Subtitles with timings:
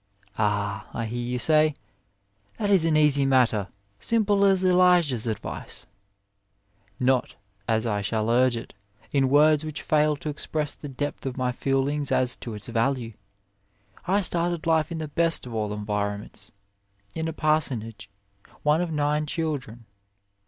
[0.01, 1.75] u Ah," I hear you say,
[2.57, 3.67] "that is an easy matter,
[3.99, 5.85] simple as Elisha s advice!"
[6.99, 7.35] Not
[7.67, 8.73] as I shall urge it,
[9.11, 12.65] in words which fail to ex press the depth of my feelings as to its
[12.67, 13.13] value.
[14.07, 16.51] I started life in the best of all environments
[17.13, 18.09] in a parsonage,
[18.63, 19.85] one of nine children.